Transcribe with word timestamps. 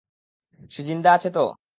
সে 0.71 0.81
জিন্দা 0.87 1.09
আছে 1.13 1.29
তো? 1.31 1.41